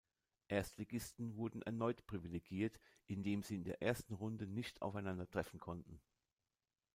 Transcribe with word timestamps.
Erstligisten 0.47 1.35
wurden 1.35 1.61
erneut 1.61 2.07
privilegiert, 2.07 2.79
indem 3.05 3.43
sie 3.43 3.53
in 3.53 3.63
der 3.65 3.83
ersten 3.83 4.15
Runde 4.15 4.47
nicht 4.47 4.81
aufeinandertreffen 4.81 5.59
konnten. 5.59 6.01